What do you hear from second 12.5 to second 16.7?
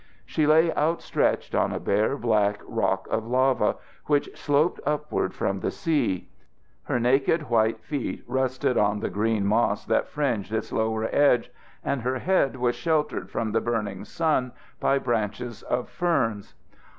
was sheltered from the burning sun by branches of ferns.